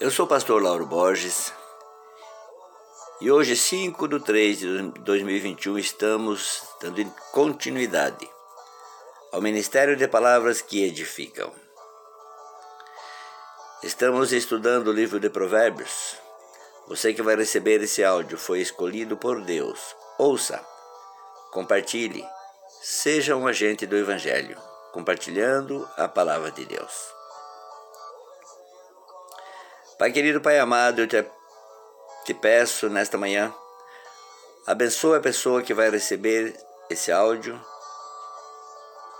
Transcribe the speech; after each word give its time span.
Eu 0.00 0.10
sou 0.10 0.26
o 0.26 0.28
pastor 0.28 0.62
Lauro 0.62 0.86
Borges 0.86 1.52
e 3.20 3.30
hoje, 3.30 3.56
5 3.56 4.06
de 4.06 4.20
3 4.20 4.58
de 4.58 4.82
2021, 5.00 5.78
estamos 5.78 6.62
dando 6.80 7.04
continuidade 7.32 8.30
ao 9.32 9.40
Ministério 9.40 9.96
de 9.96 10.06
Palavras 10.06 10.60
que 10.60 10.84
Edificam. 10.84 11.52
Estamos 13.82 14.32
estudando 14.32 14.88
o 14.88 14.92
livro 14.92 15.18
de 15.18 15.30
Provérbios. 15.30 16.16
Você 16.86 17.12
que 17.12 17.22
vai 17.22 17.34
receber 17.34 17.82
esse 17.82 18.04
áudio 18.04 18.38
foi 18.38 18.60
escolhido 18.60 19.16
por 19.16 19.40
Deus. 19.40 19.96
Ouça, 20.18 20.64
compartilhe, 21.54 22.28
seja 22.82 23.36
um 23.36 23.46
agente 23.46 23.86
do 23.86 23.96
Evangelho, 23.96 24.60
compartilhando 24.92 25.88
a 25.96 26.08
palavra 26.08 26.50
de 26.50 26.66
Deus. 26.66 27.14
Pai 29.96 30.10
querido, 30.10 30.40
Pai 30.40 30.58
amado, 30.58 31.02
eu 31.02 31.06
te, 31.06 31.24
te 32.24 32.34
peço 32.34 32.90
nesta 32.90 33.16
manhã, 33.16 33.54
abençoa 34.66 35.18
a 35.18 35.20
pessoa 35.20 35.62
que 35.62 35.72
vai 35.72 35.90
receber 35.90 36.56
esse 36.90 37.12
áudio 37.12 37.58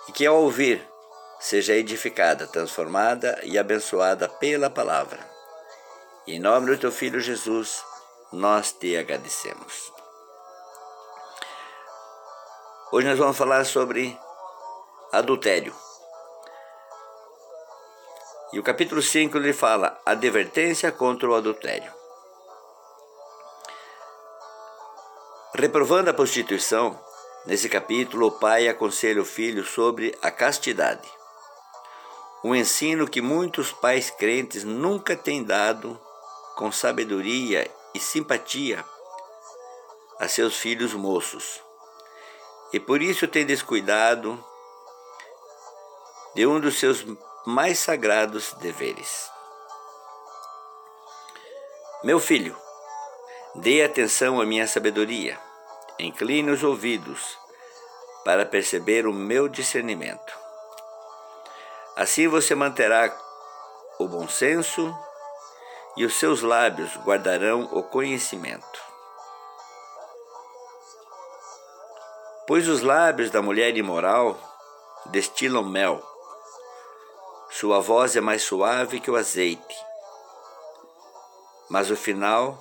e 0.09 0.13
que 0.13 0.27
ao 0.27 0.43
ouvir 0.43 0.85
seja 1.39 1.75
edificada, 1.75 2.49
transformada 2.49 3.39
e 3.45 3.57
abençoada 3.57 4.29
pela 4.29 4.69
palavra. 4.69 5.21
Em 6.27 6.41
nome 6.41 6.67
do 6.67 6.77
teu 6.77 6.91
filho 6.91 7.21
Jesus, 7.21 7.85
nós 8.33 8.73
te 8.73 8.97
agradecemos. 8.97 9.94
Hoje 12.95 13.09
nós 13.09 13.19
vamos 13.19 13.37
falar 13.37 13.67
sobre 13.67 14.17
adultério. 15.11 15.75
E 18.53 18.59
o 18.61 18.63
capítulo 18.63 19.03
5 19.03 19.37
ele 19.37 19.53
fala 19.53 20.01
advertência 20.07 20.93
contra 20.93 21.29
o 21.29 21.35
adultério. 21.35 21.93
Reprovando 25.57 26.11
a 26.11 26.15
prostituição, 26.15 26.97
nesse 27.47 27.69
capítulo 27.69 28.29
o 28.29 28.39
pai 28.39 28.69
aconselha 28.69 29.21
o 29.21 29.25
filho 29.25 29.65
sobre 29.65 30.17
a 30.23 30.31
castidade. 30.31 31.11
Um 32.45 32.55
ensino 32.55 33.09
que 33.09 33.21
muitos 33.21 33.73
pais 33.73 34.09
crentes 34.09 34.63
nunca 34.63 35.17
têm 35.17 35.43
dado 35.43 36.01
com 36.55 36.71
sabedoria 36.71 37.69
e 37.93 37.99
simpatia 37.99 38.85
a 40.21 40.29
seus 40.29 40.57
filhos 40.57 40.95
moços. 40.95 41.65
E 42.73 42.81
por 42.81 43.01
isso 43.03 43.29
tem 43.29 43.47
descuidado 43.47 44.43
de 46.35 46.47
um 46.47 46.59
dos 46.59 46.79
seus 46.79 47.05
mais 47.47 47.79
sagrados 47.79 48.53
deveres. 48.55 49.31
Meu 52.03 52.19
filho, 52.19 52.57
dê 53.55 53.83
atenção 53.83 54.41
à 54.41 54.45
minha 54.45 54.67
sabedoria, 54.67 55.39
incline 55.99 56.51
os 56.51 56.63
ouvidos 56.63 57.39
para 58.25 58.45
perceber 58.45 59.07
o 59.07 59.13
meu 59.13 59.49
discernimento. 59.49 60.39
Assim 61.97 62.27
você 62.27 62.55
manterá 62.55 63.17
o 63.99 64.09
bom 64.09 64.27
senso 64.27 64.93
e 65.97 66.05
os 66.05 66.15
seus 66.15 66.43
lábios 66.43 66.97
guardarão 67.05 67.69
o 67.73 67.83
conhecimento. 67.83 68.94
Pois 72.47 72.69
os 72.69 72.83
lábios 72.83 73.31
da 73.31 73.41
mulher 73.41 73.77
imoral 73.77 74.39
destilam 75.07 75.65
mel 75.65 76.03
sua 77.55 77.81
voz 77.81 78.17
é 78.17 78.21
mais 78.21 78.43
suave 78.43 78.99
que 78.99 79.09
o 79.09 79.15
azeite, 79.15 79.77
mas 81.71 81.89
o 81.89 81.97
final 81.97 82.59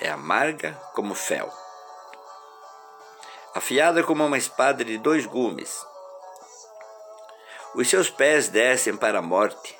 é 0.00 0.10
amarga 0.10 0.72
como 0.94 1.14
fel. 1.14 1.48
Afiada 3.54 4.02
como 4.02 4.26
uma 4.26 4.36
espada 4.36 4.84
de 4.84 4.98
dois 4.98 5.26
gumes. 5.26 5.86
Os 7.76 7.88
seus 7.88 8.10
pés 8.10 8.48
descem 8.48 8.96
para 8.96 9.20
a 9.20 9.22
morte. 9.22 9.78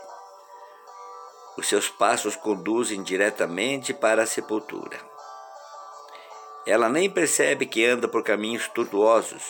Os 1.56 1.68
seus 1.68 1.88
passos 1.88 2.36
conduzem 2.36 3.02
diretamente 3.02 3.92
para 3.92 4.22
a 4.22 4.26
sepultura. 4.26 5.13
Ela 6.66 6.88
nem 6.88 7.10
percebe 7.10 7.66
que 7.66 7.84
anda 7.84 8.08
por 8.08 8.22
caminhos 8.22 8.68
tortuosos 8.68 9.42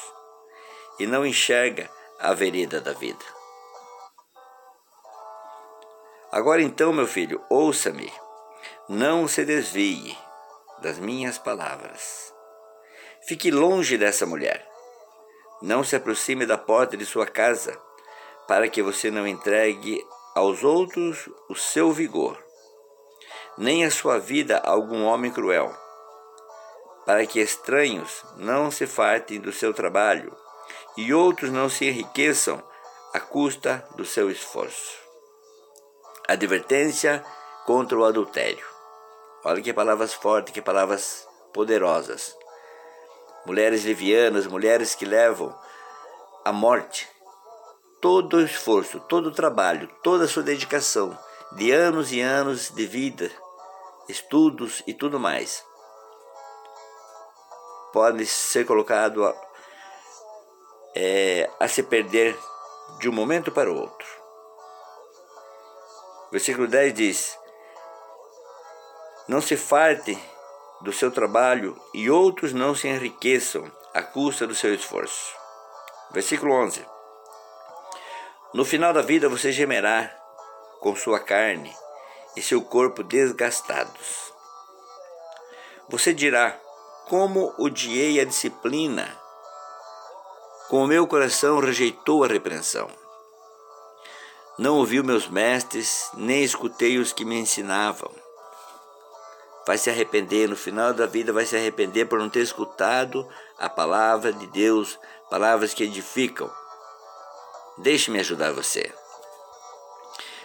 e 0.98 1.06
não 1.06 1.25
enxerga 1.25 1.91
a 2.19 2.32
vereda 2.34 2.80
da 2.80 2.92
vida. 2.92 3.25
Agora 6.32 6.62
então, 6.62 6.92
meu 6.92 7.06
filho, 7.06 7.41
ouça-me, 7.48 8.12
não 8.88 9.28
se 9.28 9.44
desvie 9.44 10.16
das 10.82 10.98
minhas 10.98 11.38
palavras. 11.38 12.34
Fique 13.26 13.50
longe 13.50 13.97
dessa 13.97 14.26
mulher. 14.26 14.69
Não 15.62 15.84
se 15.84 15.94
aproxime 15.97 16.44
da 16.44 16.58
porta 16.58 16.97
de 16.97 17.06
sua 17.06 17.26
casa, 17.26 17.80
para 18.47 18.69
que 18.69 18.82
você 18.82 19.10
não 19.10 19.26
entregue 19.26 20.04
aos 20.34 20.64
outros 20.64 21.30
o 21.48 21.54
seu 21.54 21.92
vigor, 21.92 22.36
nem 23.56 23.84
a 23.84 23.91
sua 23.91 24.19
vida 24.19 24.58
a 24.58 24.70
algum 24.70 25.04
homem 25.04 25.30
cruel, 25.30 25.74
para 27.04 27.26
que 27.26 27.41
estranhos 27.41 28.25
não 28.37 28.70
se 28.70 28.87
fartem 28.87 29.41
do 29.41 29.53
seu 29.53 29.72
trabalho 29.75 30.34
e 30.97 31.12
outros 31.12 31.50
não 31.50 31.69
se 31.69 31.87
enriqueçam 31.87 32.62
à 33.12 33.20
custa 33.20 33.87
do 33.97 34.04
seu 34.04 34.31
esforço. 34.31 34.98
Advertência 36.26 37.25
contra 37.66 37.98
o 37.98 38.04
adultério. 38.04 38.65
Olha 39.44 39.60
que 39.60 39.72
palavras 39.72 40.15
fortes, 40.15 40.54
que 40.54 40.62
palavras 40.62 41.28
poderosas. 41.53 42.37
Mulheres 43.44 43.84
levianas, 43.84 44.47
mulheres 44.47 44.94
que 44.94 45.04
levam 45.04 45.54
à 46.44 46.53
morte 46.53 47.09
todo 48.04 48.36
o 48.36 48.44
esforço, 48.44 49.00
todo 49.00 49.28
o 49.28 49.32
trabalho, 49.32 49.88
toda 50.03 50.25
a 50.25 50.28
sua 50.28 50.42
dedicação 50.42 51.19
de 51.53 51.71
anos 51.72 52.12
e 52.12 52.21
anos 52.21 52.69
de 52.69 52.86
vida, 52.86 53.31
estudos 54.06 54.82
e 54.86 54.92
tudo 54.92 55.19
mais. 55.19 55.65
Pode 57.94 58.27
ser 58.27 58.66
colocado 58.66 59.25
a, 59.25 59.32
é, 60.97 61.49
a 61.60 61.69
se 61.69 61.81
perder 61.81 62.37
de 62.99 63.09
um 63.09 63.12
momento 63.12 63.53
para 63.53 63.71
o 63.71 63.77
outro. 63.77 64.09
Versículo 66.33 66.66
10 66.66 66.93
diz: 66.93 67.38
Não 69.28 69.41
se 69.41 69.56
farte 69.56 70.19
do 70.81 70.93
seu 70.93 71.09
trabalho 71.12 71.81
e 71.94 72.10
outros 72.10 72.53
não 72.53 72.75
se 72.75 72.88
enriqueçam 72.88 73.71
à 73.94 74.03
custa 74.03 74.44
do 74.44 74.56
seu 74.56 74.75
esforço. 74.75 75.33
Versículo 76.10 76.53
11: 76.53 76.84
No 78.53 78.65
final 78.65 78.93
da 78.93 79.03
vida 79.03 79.28
você 79.28 79.53
gemerá 79.53 80.10
com 80.81 80.97
sua 80.97 81.21
carne 81.21 81.72
e 82.34 82.43
seu 82.43 82.60
corpo 82.60 83.04
desgastados. 83.04 84.34
Você 85.88 86.12
dirá: 86.12 86.60
Como 87.09 87.54
odiei 87.59 88.19
a 88.19 88.25
disciplina, 88.25 89.06
com 90.69 90.84
o 90.84 90.87
meu 90.87 91.06
coração 91.06 91.60
rejeitou 91.60 92.25
a 92.25 92.26
repreensão. 92.26 92.88
Não 94.59 94.78
ouvi 94.78 95.03
meus 95.03 95.28
mestres, 95.28 96.09
nem 96.15 96.42
escutei 96.42 96.97
os 96.97 97.12
que 97.12 97.22
me 97.22 97.38
ensinavam. 97.38 98.10
Vai 99.66 99.76
se 99.76 99.91
arrepender, 99.91 100.48
no 100.48 100.56
final 100.56 100.95
da 100.95 101.04
vida 101.04 101.30
vai 101.30 101.45
se 101.45 101.54
arrepender 101.54 102.06
por 102.06 102.18
não 102.18 102.30
ter 102.30 102.41
escutado 102.41 103.28
a 103.59 103.68
palavra 103.68 104.33
de 104.33 104.47
Deus, 104.47 104.98
palavras 105.28 105.74
que 105.74 105.84
edificam. 105.84 106.51
Deixe-me 107.77 108.18
ajudar 108.21 108.53
você. 108.53 108.91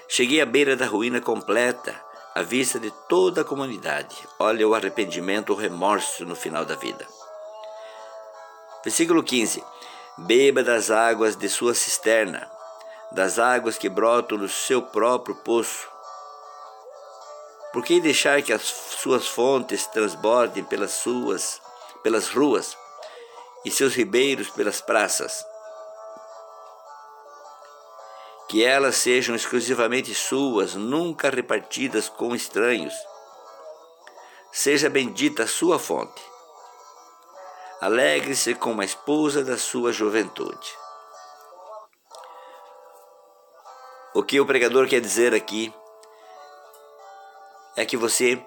Cheguei 0.09 0.41
à 0.41 0.45
beira 0.45 0.75
da 0.75 0.85
ruína 0.85 1.21
completa, 1.21 2.08
à 2.35 2.41
vista 2.41 2.79
de 2.79 2.91
toda 3.07 3.41
a 3.41 3.45
comunidade. 3.45 4.15
Olha 4.39 4.67
o 4.67 4.75
arrependimento, 4.75 5.53
o 5.53 5.55
remorso 5.55 6.25
no 6.25 6.35
final 6.35 6.65
da 6.65 6.75
vida. 6.75 7.07
Versículo 8.83 9.23
15: 9.23 9.63
Beba 10.17 10.63
das 10.63 10.91
águas 10.91 11.35
de 11.35 11.49
sua 11.49 11.73
cisterna 11.73 12.49
das 13.11 13.39
águas 13.39 13.77
que 13.77 13.89
brotam 13.89 14.37
do 14.37 14.47
seu 14.47 14.81
próprio 14.81 15.35
poço? 15.35 15.87
Por 17.73 17.83
que 17.83 17.99
deixar 17.99 18.41
que 18.41 18.53
as 18.53 18.61
suas 18.63 19.27
fontes 19.27 19.87
transbordem 19.87 20.63
pelas 20.63 20.91
suas, 20.91 21.61
pelas 22.03 22.29
ruas 22.29 22.77
e 23.65 23.71
seus 23.71 23.95
ribeiros 23.95 24.49
pelas 24.49 24.81
praças? 24.81 25.45
Que 28.49 28.65
elas 28.65 28.95
sejam 28.95 29.35
exclusivamente 29.35 30.13
suas, 30.13 30.75
nunca 30.75 31.29
repartidas 31.29 32.09
com 32.09 32.35
estranhos. 32.35 32.93
Seja 34.51 34.89
bendita 34.89 35.43
a 35.43 35.47
sua 35.47 35.77
fonte. 35.77 36.21
Alegre-se 37.79 38.55
com 38.55 38.81
a 38.81 38.83
esposa 38.83 39.43
da 39.43 39.57
sua 39.57 39.93
juventude. 39.93 40.67
O 44.15 44.23
que 44.23 44.39
o 44.39 44.45
pregador 44.45 44.87
quer 44.87 44.99
dizer 44.99 45.33
aqui 45.35 45.71
é 47.77 47.85
que 47.85 47.95
você 47.95 48.43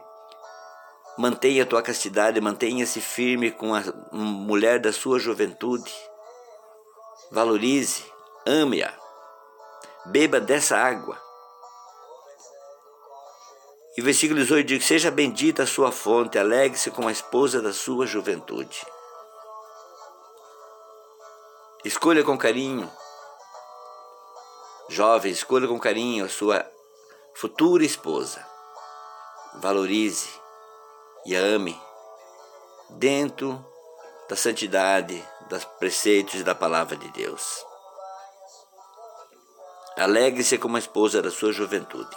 mantenha 1.16 1.62
a 1.62 1.66
tua 1.66 1.81
castidade, 1.81 2.40
mantenha-se 2.40 3.00
firme 3.00 3.52
com 3.52 3.72
a 3.75 3.82
mulher 4.12 4.81
da 4.81 4.93
sua 4.93 5.20
juventude. 5.20 5.94
Valorize, 7.31 8.04
ame-a, 8.44 8.93
beba 10.06 10.40
dessa 10.40 10.76
água. 10.76 11.20
E 13.96 14.00
versículo 14.00 14.40
18 14.40 14.66
diz: 14.66 14.87
Seja 14.87 15.10
bendita 15.10 15.64
a 15.64 15.66
sua 15.66 15.93
fonte, 15.93 16.38
alegre-se 16.38 16.90
com 16.90 17.06
a 17.06 17.12
esposa 17.12 17.60
da 17.60 17.72
sua 17.72 18.06
juventude. 18.06 18.87
Escolha 21.84 22.22
com 22.22 22.38
carinho, 22.38 22.90
jovem, 24.88 25.32
escolha 25.32 25.66
com 25.66 25.78
carinho 25.78 26.25
a 26.25 26.28
sua 26.28 26.64
futura 27.34 27.84
esposa. 27.84 28.46
Valorize 29.56 30.31
e 31.26 31.37
a 31.37 31.40
ame 31.40 31.78
dentro 32.88 33.64
da 34.28 34.37
santidade, 34.37 35.22
dos 35.49 35.64
preceitos 35.64 36.43
da 36.43 36.54
palavra 36.54 36.96
de 36.96 37.08
Deus. 37.10 37.72
Alegre-se 39.97 40.59
como 40.59 40.77
a 40.77 40.79
esposa 40.79 41.21
da 41.21 41.31
sua 41.31 41.53
juventude. 41.53 42.17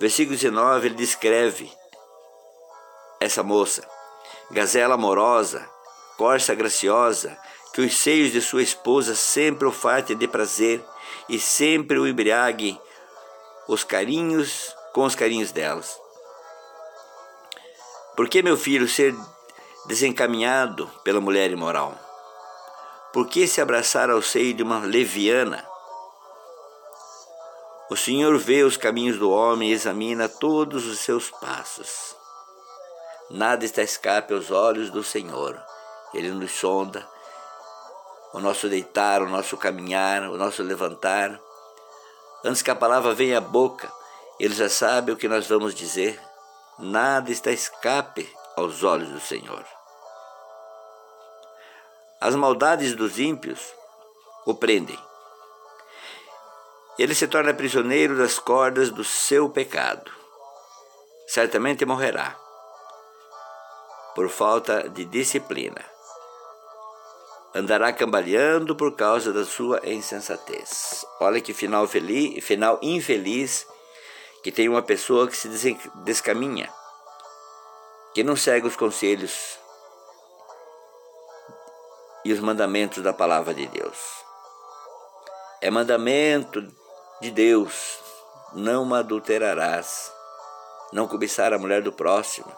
Versículo 0.00 0.36
19, 0.36 0.88
ele 0.88 0.94
descreve 0.94 1.72
essa 3.20 3.42
moça, 3.42 3.88
gazela 4.50 4.94
amorosa, 4.94 5.68
corça 6.16 6.54
graciosa, 6.54 7.38
que 7.72 7.80
os 7.80 7.96
seios 7.96 8.32
de 8.32 8.40
sua 8.40 8.62
esposa 8.62 9.14
sempre 9.14 9.66
o 9.66 9.72
fartem 9.72 10.16
de 10.16 10.28
prazer 10.28 10.84
e 11.28 11.38
sempre 11.38 11.98
o 11.98 12.06
embriague 12.06 12.78
os 13.66 13.82
carinhos 13.82 14.74
com 14.92 15.04
os 15.04 15.14
carinhos 15.14 15.52
delas. 15.52 15.98
Por 18.16 18.28
que, 18.28 18.42
meu 18.42 18.56
filho, 18.56 18.88
ser 18.88 19.14
desencaminhado 19.86 20.88
pela 21.02 21.20
mulher 21.20 21.50
imoral? 21.50 21.98
Por 23.12 23.26
que 23.28 23.46
se 23.46 23.60
abraçar 23.60 24.10
ao 24.10 24.22
seio 24.22 24.54
de 24.54 24.62
uma 24.62 24.80
leviana? 24.80 25.73
O 27.94 27.96
Senhor 27.96 28.36
vê 28.38 28.64
os 28.64 28.76
caminhos 28.76 29.20
do 29.20 29.30
homem 29.30 29.70
e 29.70 29.72
examina 29.72 30.28
todos 30.28 30.84
os 30.84 30.98
seus 30.98 31.30
passos. 31.30 32.16
Nada 33.30 33.64
está 33.64 33.82
escape 33.82 34.34
aos 34.34 34.50
olhos 34.50 34.90
do 34.90 35.04
Senhor. 35.04 35.56
Ele 36.12 36.32
nos 36.32 36.50
sonda 36.50 37.08
o 38.32 38.40
nosso 38.40 38.68
deitar, 38.68 39.22
o 39.22 39.28
nosso 39.28 39.56
caminhar, 39.56 40.24
o 40.24 40.36
nosso 40.36 40.60
levantar. 40.60 41.40
Antes 42.44 42.62
que 42.62 42.70
a 42.72 42.74
palavra 42.74 43.14
venha 43.14 43.38
à 43.38 43.40
boca, 43.40 43.88
ele 44.40 44.56
já 44.56 44.68
sabe 44.68 45.12
o 45.12 45.16
que 45.16 45.28
nós 45.28 45.46
vamos 45.46 45.72
dizer. 45.72 46.20
Nada 46.76 47.30
está 47.30 47.52
escape 47.52 48.28
aos 48.56 48.82
olhos 48.82 49.08
do 49.10 49.20
Senhor. 49.20 49.64
As 52.20 52.34
maldades 52.34 52.96
dos 52.96 53.20
ímpios 53.20 53.72
o 54.44 54.52
prendem. 54.52 54.98
Ele 56.98 57.14
se 57.14 57.26
torna 57.26 57.52
prisioneiro 57.52 58.16
das 58.16 58.38
cordas 58.38 58.90
do 58.90 59.02
seu 59.02 59.48
pecado. 59.48 60.10
Certamente 61.26 61.84
morrerá 61.84 62.36
por 64.14 64.28
falta 64.28 64.88
de 64.88 65.04
disciplina. 65.04 65.84
Andará 67.54 67.92
cambaleando 67.92 68.74
por 68.76 68.94
causa 68.94 69.32
da 69.32 69.44
sua 69.44 69.80
insensatez. 69.84 71.04
Olha 71.20 71.40
que 71.40 71.52
final 71.52 71.86
feliz, 71.86 72.44
final 72.44 72.78
infeliz 72.82 73.66
que 74.42 74.52
tem 74.52 74.68
uma 74.68 74.82
pessoa 74.82 75.26
que 75.26 75.36
se 75.36 75.48
descaminha, 76.04 76.72
que 78.12 78.22
não 78.22 78.36
segue 78.36 78.66
os 78.66 78.76
conselhos 78.76 79.58
e 82.24 82.32
os 82.32 82.40
mandamentos 82.40 83.02
da 83.02 83.12
palavra 83.12 83.54
de 83.54 83.66
Deus. 83.66 83.98
É 85.60 85.70
mandamento 85.70 86.60
de 87.24 87.30
Deus: 87.30 87.98
não 88.52 88.92
adulterarás, 88.94 90.12
não 90.92 91.08
cobiçar 91.08 91.54
a 91.54 91.58
mulher 91.58 91.80
do 91.80 91.90
próximo, 91.90 92.52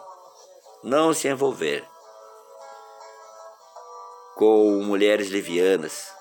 não 0.83 1.13
se 1.13 1.29
envolver 1.29 1.87
com 4.35 4.83
mulheres 4.83 5.31
levianas, 5.31 6.11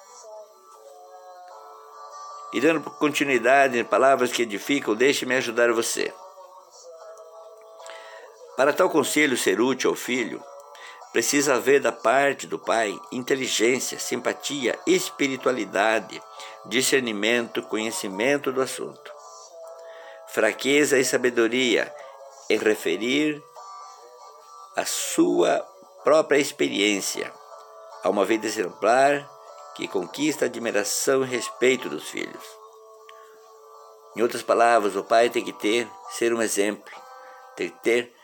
e 2.53 2.61
dando 2.61 2.81
continuidade 2.83 3.79
em 3.79 3.85
palavras 3.85 4.33
que 4.33 4.43
edificam, 4.43 4.95
deixe-me 4.95 5.35
ajudar 5.35 5.73
você. 5.73 6.15
Para 8.57 8.73
tal 8.73 8.89
conselho 8.89 9.37
ser 9.37 9.61
útil 9.61 9.91
ao 9.91 9.97
filho, 9.97 10.43
precisa 11.17 11.55
haver 11.55 11.81
da 11.81 11.93
parte 11.93 12.47
do 12.47 12.59
pai 12.59 12.95
inteligência, 13.11 13.99
simpatia, 13.99 14.79
espiritualidade, 14.87 16.23
discernimento, 16.67 17.63
conhecimento 17.63 18.53
do 18.53 18.61
assunto. 18.61 19.11
Fraqueza 20.29 20.99
e 20.99 21.05
sabedoria 21.07 21.91
em 22.51 22.59
referir 22.59 23.43
a 24.77 24.85
sua 24.85 25.67
própria 26.05 26.37
experiência, 26.37 27.33
a 28.05 28.11
uma 28.11 28.27
vida 28.27 28.47
exemplar 28.47 29.27
que 29.75 29.89
conquista 29.89 30.45
admiração 30.45 31.25
e 31.25 31.29
respeito 31.29 31.89
dos 31.89 32.11
filhos. 32.11 32.45
Em 34.15 34.21
outras 34.21 34.43
palavras, 34.43 34.95
o 34.97 35.03
pai 35.03 35.31
tem 35.31 35.43
que 35.43 35.55
ter, 35.55 35.89
ser 36.11 36.35
um 36.35 36.43
exemplo, 36.43 36.93
tem 37.57 37.71
que 37.71 37.83
ter 37.83 38.16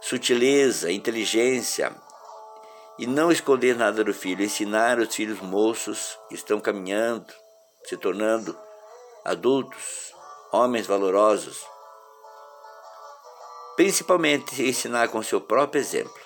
sutileza, 0.00 0.90
inteligência 0.90 1.94
e 2.98 3.06
não 3.06 3.30
esconder 3.30 3.76
nada 3.76 4.02
do 4.02 4.14
filho, 4.14 4.42
ensinar 4.42 4.98
os 4.98 5.14
filhos 5.14 5.40
moços 5.40 6.18
que 6.28 6.34
estão 6.34 6.60
caminhando, 6.60 7.32
se 7.84 7.96
tornando 7.96 8.58
adultos, 9.24 10.14
homens 10.52 10.86
valorosos. 10.86 11.64
Principalmente 13.76 14.62
ensinar 14.62 15.08
com 15.08 15.22
seu 15.22 15.40
próprio 15.40 15.80
exemplo, 15.80 16.22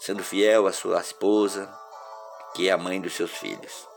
sendo 0.00 0.22
fiel 0.22 0.66
à 0.66 0.72
sua 0.72 1.00
esposa, 1.00 1.72
que 2.54 2.68
é 2.68 2.72
a 2.72 2.76
mãe 2.76 3.00
dos 3.00 3.14
seus 3.14 3.30
filhos. 3.30 3.88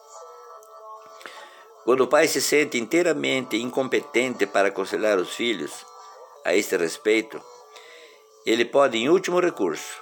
Quando 1.84 2.02
o 2.02 2.08
pai 2.08 2.28
se 2.28 2.42
sente 2.42 2.78
inteiramente 2.78 3.58
incompetente 3.58 4.46
para 4.46 4.70
aconselhar 4.70 5.18
os 5.18 5.34
filhos 5.34 5.86
a 6.46 6.54
este 6.56 6.78
respeito, 6.78 7.42
ele 8.50 8.64
pode, 8.64 8.98
em 8.98 9.10
último 9.10 9.42
recurso, 9.42 10.02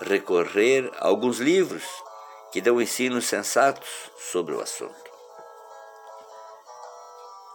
recorrer 0.00 0.90
a 0.98 1.06
alguns 1.06 1.38
livros 1.38 1.84
que 2.50 2.60
dão 2.60 2.80
ensinos 2.80 3.26
sensatos 3.26 3.88
sobre 4.18 4.52
o 4.52 4.60
assunto. 4.60 5.12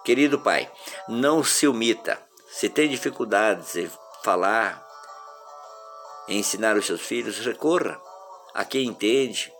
Querido 0.05 0.39
pai, 0.39 0.71
não 1.09 1.43
se 1.43 1.67
omita. 1.67 2.17
Se 2.49 2.69
tem 2.69 2.87
dificuldades 2.87 3.75
em 3.75 3.91
falar, 4.23 4.81
em 6.29 6.39
ensinar 6.39 6.77
os 6.77 6.85
seus 6.85 7.01
filhos, 7.01 7.39
recorra 7.39 8.01
a 8.53 8.63
quem 8.63 8.87
entende, 8.87 9.51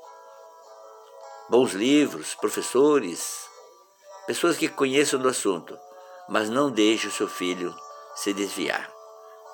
bons 1.49 1.73
livros, 1.73 2.35
professores, 2.35 3.49
pessoas 4.25 4.55
que 4.55 4.69
conheçam 4.69 5.19
do 5.19 5.27
assunto, 5.27 5.77
mas 6.29 6.49
não 6.49 6.71
deixe 6.71 7.07
o 7.07 7.11
seu 7.11 7.27
filho 7.27 7.75
se 8.15 8.33
desviar. 8.33 8.96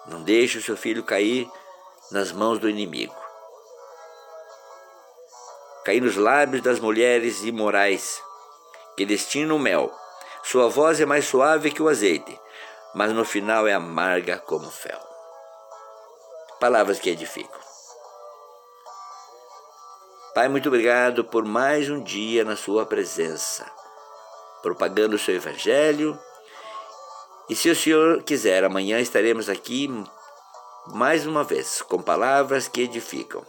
Não 0.08 0.22
deixe 0.22 0.58
o 0.58 0.62
seu 0.62 0.76
filho 0.76 1.04
cair 1.04 1.50
nas 2.12 2.32
mãos 2.32 2.60
do 2.60 2.70
inimigo. 2.70 3.16
Cair 5.86 6.02
nos 6.02 6.16
lábios 6.16 6.62
das 6.62 6.80
mulheres 6.80 7.44
imorais 7.44 8.22
que 8.96 9.06
destinam 9.06 9.56
o 9.56 9.60
mel. 9.60 9.92
Sua 10.44 10.70
voz 10.70 11.00
é 11.00 11.06
mais 11.06 11.26
suave 11.26 11.72
que 11.72 11.82
o 11.82 11.90
azeite, 11.90 12.40
mas 12.94 13.12
no 13.12 13.26
final 13.26 13.68
é 13.68 13.74
amarga 13.74 14.38
como 14.40 14.70
fel. 14.70 15.00
Palavras 16.60 17.00
que 17.00 17.10
edificam. 17.10 17.60
Pai, 20.34 20.48
muito 20.48 20.68
obrigado 20.68 21.24
por 21.24 21.46
mais 21.46 21.90
um 21.90 22.02
dia 22.02 22.44
na 22.44 22.56
Sua 22.56 22.86
presença, 22.86 23.70
propagando 24.62 25.16
o 25.16 25.20
Seu 25.20 25.36
Evangelho. 25.36 26.20
E 27.50 27.56
se 27.56 27.70
o 27.70 27.76
Senhor 27.76 28.24
quiser, 28.24 28.64
amanhã 28.64 29.00
estaremos 29.00 29.50
aqui 29.50 29.90
mais 30.88 31.28
uma 31.28 31.44
vez 31.44 31.82
com 31.82 32.02
palavras 32.02 32.68
que 32.68 32.82
edificam. 32.82 33.46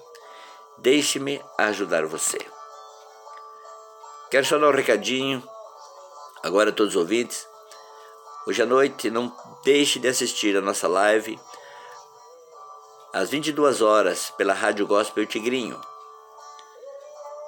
Deixe-me 0.78 1.40
ajudar 1.58 2.04
você. 2.06 2.38
Quero 4.30 4.44
só 4.44 4.58
dar 4.58 4.68
um 4.68 4.72
recadinho 4.72 5.42
agora 6.42 6.70
a 6.70 6.72
todos 6.72 6.96
os 6.96 7.00
ouvintes. 7.00 7.46
Hoje 8.46 8.62
à 8.62 8.66
noite, 8.66 9.10
não 9.10 9.34
deixe 9.62 10.00
de 10.00 10.08
assistir 10.08 10.56
a 10.56 10.60
nossa 10.60 10.88
live 10.88 11.38
às 13.12 13.30
22 13.30 13.80
horas, 13.80 14.30
pela 14.30 14.52
Rádio 14.52 14.88
Gospel 14.88 15.24
Tigrinho. 15.24 15.80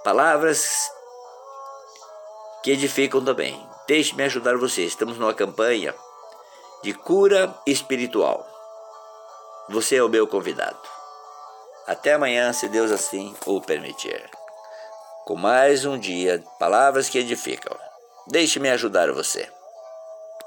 Palavras 0.05 0.89
que 2.63 2.71
edificam 2.71 3.25
também. 3.25 3.69
Deixe-me 3.89 4.23
ajudar 4.23 4.57
você. 4.57 4.83
Estamos 4.83 5.19
numa 5.19 5.35
campanha 5.35 5.93
de 6.83 6.93
cura 6.93 7.55
espiritual. 7.67 8.47
Você 9.69 9.97
é 9.97 10.03
o 10.03 10.09
meu 10.09 10.27
convidado. 10.27 10.79
Até 11.87 12.15
amanhã, 12.15 12.53
se 12.53 12.69
Deus 12.69 12.91
assim 12.91 13.35
o 13.47 13.61
permitir. 13.61 14.29
Com 15.25 15.37
mais 15.37 15.85
um 15.85 15.99
dia, 15.99 16.45
palavras 16.59 17.09
que 17.09 17.19
edificam. 17.19 17.77
Deixe-me 18.29 18.69
ajudar 18.71 19.11
você. 19.13 19.49